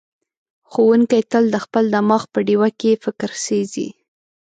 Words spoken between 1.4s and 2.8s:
د خپل دماغ په ډیوه